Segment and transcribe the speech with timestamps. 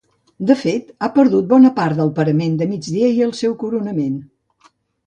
[0.51, 4.19] De fet ha perdut bona part del parament de migdia i el seu coronament.